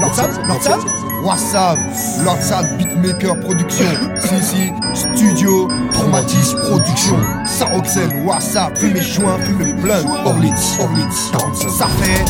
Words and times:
Lordsab, 0.00 0.30
Lordsab, 0.48 0.80
WhatsApp, 1.22 1.78
Lordsab 2.24 2.78
Beatmaker 2.78 3.34
Production, 3.40 3.84
Sisi, 4.18 4.72
Studio, 4.94 5.68
Traumatis 5.92 6.54
Production, 6.62 7.18
Saroxen, 7.46 8.24
WhatsApp, 8.24 8.76
fumé 8.78 9.02
joint, 9.02 9.38
fumé 9.44 9.72
blunt, 9.74 10.04
Orlitz, 10.24 10.78
Orlitz, 10.80 11.30
ça 11.78 11.86
fait 12.00 12.24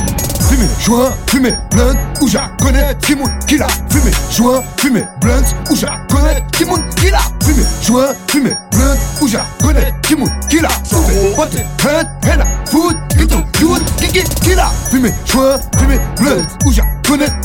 Fumé 0.51 0.67
joint, 0.81 1.13
fumé 1.29 1.53
blunt, 1.71 1.95
où 2.21 2.27
j'ai 2.27 2.39
connais 2.61 2.97
Kimoun 3.03 3.31
Killa, 3.47 3.69
fumé. 3.89 4.11
Joint, 4.33 4.63
fumé 4.79 5.05
blunt, 5.21 5.45
où 5.71 5.77
j'ai 5.77 5.87
connais 6.09 6.45
Kimoun 6.53 6.83
Killa, 6.97 7.21
fumé. 7.41 7.63
Joint, 7.83 8.15
fumé 8.27 8.51
blunt, 8.73 8.97
où 9.21 9.29
j'ai 9.29 9.39
connais 9.63 9.95
Kimoun 10.03 10.29
Killa, 10.49 10.69
fumé 10.85 11.35
pote, 11.37 11.65
blunt, 11.79 12.11
henna, 12.25 12.45
food, 12.67 12.97
ghetto, 13.17 13.37
youth, 13.61 13.97
kiki, 13.97 14.25
killa, 14.43 14.69
fumé. 14.91 15.13
Joint, 15.25 15.59
fumé 15.79 16.01
blunt, 16.17 16.47
où 16.67 16.73
j'ai 16.73 16.83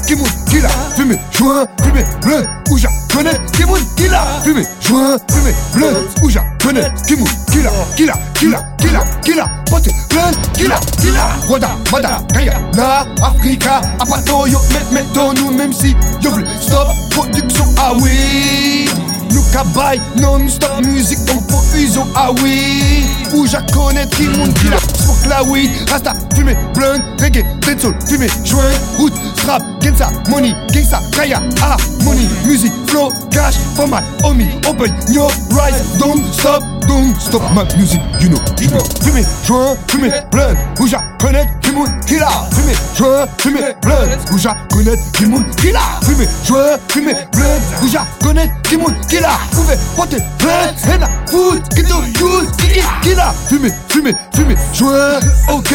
Kimoun 0.08 0.28
Killa, 0.50 0.70
fumé 0.96 1.18
joint, 1.32 1.66
fumé 1.84 2.04
blunt, 2.22 2.44
où 2.70 2.78
j'ai 2.78 2.88
connais. 3.12 3.38
Kimoun 3.54 3.80
Killa, 3.96 4.24
fumé 4.44 4.64
joint, 4.82 5.18
fumé 5.32 5.52
blunt, 5.74 5.96
où 6.22 6.30
j'ai 6.30 6.40
connais. 6.62 6.88
Kimoun 7.08 7.28
Killa, 7.52 7.72
Killa, 7.96 8.14
Killa, 8.36 8.64
Killa, 8.78 9.00
Killa, 9.24 9.50
pote, 9.70 9.90
blunt, 10.10 10.54
Killa, 10.54 10.80
Killa, 11.02 11.28
Wada, 11.50 11.70
Wada, 11.92 12.22
Kaya, 12.34 12.60
Na, 12.76 13.06
Africa, 13.26 13.82
Apato, 14.00 14.46
yo, 14.48 14.60
met, 14.72 14.92
met, 14.92 15.06
dans 15.14 15.34
nous, 15.34 15.52
même 15.52 15.74
si, 15.74 15.96
yo, 16.22 16.32
stop, 16.62 16.88
production, 17.12 17.66
ah 17.78 17.94
oui. 18.02 18.88
Nous 19.32 19.44
cabaye, 19.52 20.00
non-stop 20.18 20.86
musique, 20.86 21.20
on 21.34 21.42
profusion, 21.42 22.08
ah 22.16 22.32
oui. 22.44 23.06
Où 23.34 23.48
j'ai 23.48 23.58
connais 23.74 24.08
qui 24.10 24.28
qui 24.28 24.70
la 24.70 24.78
smoke 24.78 25.28
la 25.28 25.44
weed, 25.44 25.72
rasta, 25.90 26.14
fumé, 26.36 26.56
blunt, 26.74 27.02
reggae, 27.20 27.44
dancehall, 27.62 27.96
fumé, 28.08 28.28
joint, 28.44 28.62
route, 28.98 29.14
strap, 29.46 29.62
gensa, 29.80 30.10
money, 30.30 30.54
gangsta, 30.74 31.00
kaya, 31.14 31.38
ah, 31.62 31.78
money, 32.04 32.26
music, 32.48 32.72
flow, 32.90 33.12
cash, 33.30 33.58
for 33.78 33.88
my 33.88 34.02
homie, 34.26 34.50
open 34.66 34.90
your 35.14 35.30
rise, 35.54 36.00
don't 36.00 36.26
stop, 36.34 36.64
don't 36.88 37.14
stop. 37.16 37.44
My 37.54 37.64
music, 37.78 38.02
you 38.20 38.30
know, 38.30 38.42
you 38.58 38.70
know. 38.74 38.82
Fumé, 39.06 39.22
joint, 39.46 39.78
fumé, 39.88 40.10
blunt, 40.32 40.58
où 40.80 40.88
j'ai 40.88 40.98
connais 41.20 41.46
qui 41.62 41.72
moun 41.72 41.88
qui 42.08 42.18
la? 42.18 42.30
Fumé, 42.52 42.74
joint, 42.98 43.28
fumé, 43.38 43.62
blunt, 43.84 44.18
où 44.34 44.38
j'ai 44.38 44.50
connais 44.72 44.98
qui 45.14 45.26
moun 45.28 45.46
qui 45.58 45.72
la? 45.72 45.80
Fumé, 46.04 46.28
joint, 46.44 46.78
fumé, 46.90 47.14
blunt, 47.32 47.62
où 47.84 47.88
j'ai 47.88 48.26
connais 48.26 48.52
qui 48.64 48.78
moun 48.78 48.96
qui 49.08 49.20
la? 49.20 49.38
Pouvez 49.52 49.78
porter 49.96 50.18
blunt, 50.40 50.76
henna, 50.88 51.10
food, 51.28 51.62
ghetto, 51.76 52.02
youth, 52.20 52.58
kiki, 52.58 52.82
killa, 53.04 53.34
fumé, 53.48 53.70
fumé, 53.90 54.12
fumé, 54.34 54.56
joint, 54.74 55.20
ok, 55.50 55.70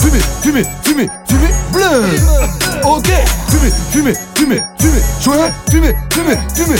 fumé, 0.00 0.18
fumé, 0.42 0.64
fumé, 0.82 1.08
fumé, 1.28 1.48
blunt, 1.72 2.69
ok, 2.84 3.08
fumé, 3.48 3.70
fumé, 3.90 4.12
fumé, 4.34 4.62
fumé, 4.78 5.00
joint, 5.22 5.50
fumé, 5.70 5.94
fumé, 6.12 6.36
fumé, 6.54 6.76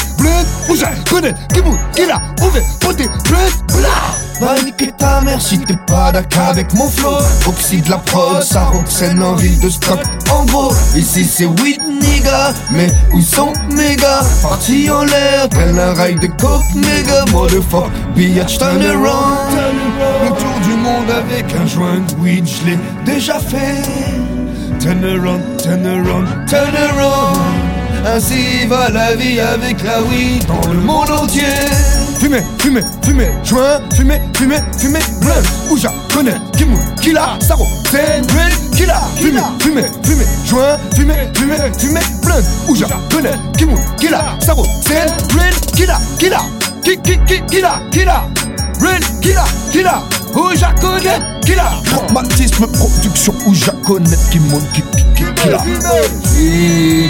où 0.68 0.74
j'ai 0.74 1.10
connais 1.10 1.34
qui 1.52 1.62
moun 1.62 1.78
qui 1.94 2.06
la 2.06 2.20
pouvez 2.36 2.62
porter 2.80 3.08
blunt, 3.24 3.66
blunt. 3.68 4.30
Va 4.40 4.54
niquer 4.62 4.90
ta 4.96 5.20
mère 5.20 5.40
si 5.40 5.58
t'es 5.58 5.76
pas 5.86 6.12
d'accord 6.12 6.48
avec 6.48 6.72
mon 6.72 6.88
flow. 6.88 7.18
Oxyde 7.46 7.88
la 7.88 7.98
prod, 7.98 8.42
ça 8.42 8.64
roxène 8.64 9.22
en 9.22 9.34
ville 9.34 9.60
de 9.60 9.68
stock. 9.68 10.00
En 10.30 10.46
gros, 10.46 10.72
ici 10.96 11.24
c'est 11.24 11.44
weed 11.44 11.82
nigga 12.00 12.54
Mais 12.70 12.90
où 13.12 13.20
sont 13.20 13.52
mes 13.70 13.96
gars? 13.96 14.22
Partis 14.42 14.90
en 14.90 15.04
l'air, 15.04 15.46
tel 15.50 15.78
un 15.78 15.92
rail 15.92 16.14
de 16.14 16.26
coke 16.26 16.64
nigga. 16.74 17.26
Motherfuck, 17.32 17.90
bitch 18.16 18.56
turn 18.56 18.82
around. 18.82 19.52
Le 20.22 20.28
tour 20.28 20.60
du 20.62 20.74
monde 20.74 21.10
avec 21.10 21.44
un 21.54 21.66
joint 21.66 22.00
de 22.08 22.22
weed, 22.22 22.48
je 22.48 22.70
l'ai 22.70 22.78
déjà 23.04 23.38
fait 23.38 23.82
Turn 24.80 25.04
around, 25.04 25.60
turn 25.60 25.86
around, 25.86 26.48
turn 26.48 26.74
around 26.74 27.70
ainsi 28.06 28.66
va 28.66 28.88
la 28.90 29.14
vie 29.14 29.40
avec 29.40 29.82
la 29.82 30.02
weed 30.02 30.44
dans 30.46 30.72
le 30.72 30.80
monde 30.80 31.10
entier. 31.10 31.42
Fumé, 32.18 32.40
fumé, 32.58 32.80
fumé, 33.02 33.28
joint, 33.44 33.80
fumé, 33.94 34.20
fumé, 34.36 34.56
fumé, 34.78 34.98
blunt. 35.20 35.70
Ouja, 35.70 35.90
connaît, 36.14 36.36
Kimoun, 36.56 36.80
Killa, 37.00 37.38
Saro, 37.40 37.64
Ten, 37.90 38.22
Red, 38.22 38.76
Killa. 38.76 39.00
Fumé, 39.16 39.40
fumé, 39.58 39.82
fumé, 40.02 40.24
joint, 40.46 40.78
fumé, 40.94 41.14
fumé, 41.34 41.56
fumé, 41.78 42.00
blunt. 42.22 42.44
Ouja, 42.68 42.86
connaît, 43.10 43.38
Kimoun, 43.56 43.80
Killa, 43.98 44.22
Saro, 44.40 44.64
Ten, 44.84 45.08
Red, 45.38 45.54
Killa, 45.74 45.98
Killa. 46.18 46.40
Ki, 46.82 46.96
ki, 47.02 47.18
ki, 47.26 47.42
Killa, 47.50 47.80
Killa. 47.90 48.24
Red, 48.80 49.04
Killa, 49.20 49.44
Killa. 49.72 50.02
Ouja, 50.34 50.72
connaît, 50.80 51.20
Killa. 51.44 51.80
Traumatisme, 51.84 52.66
production, 52.66 53.34
Kimoun, 54.30 54.62
ki, 54.72 54.82
ki, 54.82 55.04
ki, 55.14 55.24
Killa. 55.34 55.58
Fumé, 55.58 55.80
joint, 55.80 56.10
yeah! 56.38 57.09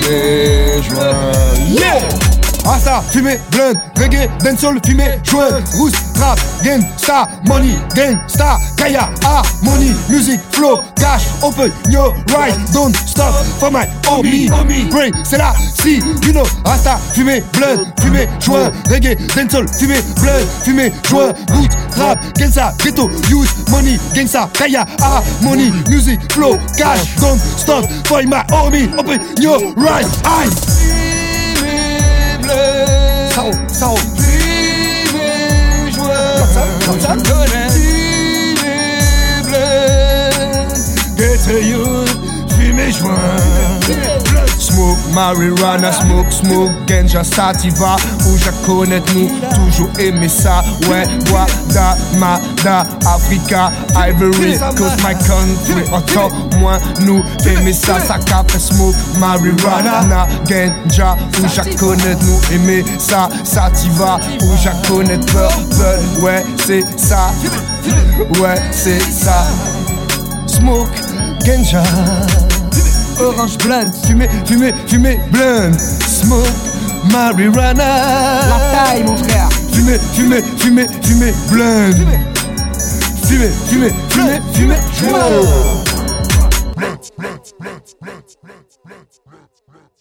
Rasta, 2.70 3.02
fumé, 3.10 3.36
blunt, 3.50 3.76
reggae, 3.96 4.30
dancehall, 4.44 4.78
fumé, 4.86 5.18
joint, 5.24 5.50
rousse, 5.76 5.92
trap, 6.14 6.38
gangsta, 6.62 7.26
money, 7.44 7.74
gangsta, 7.96 8.56
kaya, 8.76 9.10
ah, 9.24 9.42
money, 9.64 9.90
music, 10.08 10.40
flow, 10.52 10.80
cash, 10.94 11.24
open 11.42 11.72
your 11.90 12.14
right, 12.32 12.54
don't 12.72 12.94
stop 12.94 13.34
for 13.58 13.72
my 13.72 13.84
hobby, 14.06 14.48
brain, 14.88 15.10
c'est 15.24 15.36
là, 15.38 15.52
si, 15.82 15.96
you 16.24 16.32
know, 16.32 16.44
Rasta, 16.64 16.96
fumé, 17.12 17.42
blunt, 17.54 17.88
fumé, 18.00 18.28
joint, 18.38 18.70
reggae, 18.88 19.16
dancehall, 19.34 19.66
fumé, 19.66 19.96
blunt, 20.20 20.46
fumé, 20.64 20.92
joint, 21.08 21.34
route, 21.52 21.72
trap, 21.90 22.20
gangsta, 22.38 22.72
ghetto, 22.84 23.10
youth, 23.28 23.68
money, 23.70 23.98
gangsta, 24.14 24.48
kaya, 24.54 24.86
ah, 25.02 25.20
money, 25.42 25.72
music, 25.88 26.20
flow, 26.32 26.56
cash, 26.78 27.16
don't 27.16 27.40
stop 27.40 27.84
for 28.06 28.22
my 28.22 28.44
homie, 28.48 28.86
open 28.96 29.18
your 29.42 29.58
right 29.74 30.06
eyes. 30.24 30.79
Sao, 33.52 33.66
sao 33.72 33.96
Fumé, 33.96 35.90
joint 35.92 36.06
Comme 36.86 37.00
ça, 37.00 37.16
connais 37.16 37.68
Fumé, 37.70 39.42
bleu 39.44 39.58
Get 41.16 41.62
you 41.62 42.04
Fumé, 42.56 42.92
joint 42.92 44.19
Smoke, 44.80 45.12
marijuana, 45.14 45.92
smoke, 45.92 46.32
smoke, 46.32 46.72
ganja, 46.86 47.22
sativa 47.22 47.96
Où 48.26 48.38
je 48.38 48.50
connais 48.64 49.02
nous, 49.14 49.28
toujours 49.54 49.90
aimé 49.98 50.26
ça. 50.26 50.62
Ouais, 50.88 51.04
Wada, 51.30 51.98
Mada, 52.16 52.86
Africa, 53.04 53.70
Ivory 53.94 54.56
Cause 54.78 54.96
my 55.04 55.14
country, 55.26 55.84
autant 55.92 56.30
moins 56.58 56.78
nous 57.00 57.22
aimer 57.46 57.74
ça. 57.74 58.00
Ça 58.00 58.18
capte 58.20 58.58
smoke, 58.58 58.94
marijuana, 59.18 60.02
na, 60.08 60.26
ganja 60.46 61.14
Où 61.42 61.46
je 61.46 61.76
connais 61.76 62.14
nous 62.14 62.54
aimer 62.54 62.82
ça, 62.98 63.28
sativa 63.44 64.18
Où 64.42 64.56
je 64.56 64.88
connais 64.88 65.18
purple, 65.18 66.22
ouais 66.22 66.42
c'est 66.64 66.84
ça. 66.98 67.30
Ouais 68.40 68.54
c'est 68.70 69.00
ça. 69.00 69.44
Smoke, 70.46 70.88
ganja 71.44 71.82
Orange 73.20 73.58
blunt, 73.58 73.92
fumé, 74.06 74.28
fumé, 74.46 74.72
fumé, 74.86 75.20
blunt. 75.30 75.78
Smoke, 75.78 76.48
marijuana. 77.12 77.84
La 78.48 78.58
taille, 78.72 79.04
mon 79.04 79.16
frère. 79.16 79.48
Fumé, 79.72 79.98
fumé, 80.14 80.42
fumé, 80.58 80.86
fumé, 81.02 81.34
blunt. 81.50 81.92
Fumé, 83.26 83.48
fumé, 83.68 83.90
fumé, 84.08 84.40
fumé, 84.54 84.76
fumé 84.94 85.20